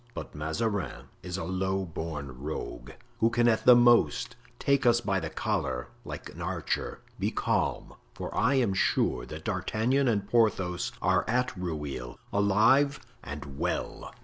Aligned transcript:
But 0.15 0.33
Mazarin 0.33 1.09
is 1.21 1.37
a 1.37 1.43
low 1.43 1.85
born 1.85 2.39
rogue, 2.41 2.89
who 3.19 3.29
can 3.29 3.47
at 3.47 3.65
the 3.65 3.75
most 3.75 4.35
take 4.57 4.83
us 4.83 4.99
by 4.99 5.19
the 5.19 5.29
collar, 5.29 5.89
like 6.03 6.29
an 6.31 6.41
archer. 6.41 7.01
Be 7.19 7.29
calm—for 7.29 8.35
I 8.35 8.55
am 8.55 8.73
sure 8.73 9.27
that 9.27 9.45
D'Artagnan 9.45 10.07
and 10.07 10.27
Porthos 10.27 10.91
are 11.03 11.23
at 11.29 11.55
Rueil, 11.55 12.17
alive 12.33 12.99
and 13.23 13.59
well." 13.59 14.11